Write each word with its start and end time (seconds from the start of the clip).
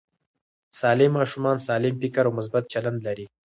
سالم 0.79 1.11
ماشومان 1.19 1.57
سالم 1.67 1.93
فکر 2.01 2.23
او 2.27 2.31
مثبت 2.39 2.63
چلند 2.73 2.99
لري. 3.07 3.25